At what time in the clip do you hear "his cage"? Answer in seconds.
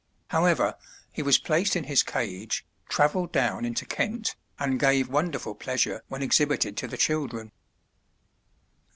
1.83-2.65